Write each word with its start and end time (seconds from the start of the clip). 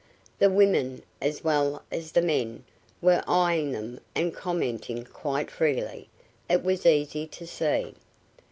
The 0.39 0.49
women, 0.49 1.03
as 1.21 1.43
well 1.43 1.83
as 1.91 2.11
the 2.13 2.23
men, 2.23 2.63
were 3.03 3.23
eyeing 3.27 3.71
them 3.71 3.99
and 4.15 4.33
commenting 4.33 5.03
quite 5.05 5.51
freely, 5.51 6.09
it 6.49 6.63
was 6.63 6.87
easy 6.87 7.27
to 7.27 7.45
see. 7.45 7.93